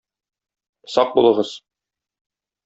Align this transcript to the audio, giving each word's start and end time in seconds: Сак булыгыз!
Сак 0.95 1.13
булыгыз! 1.19 1.53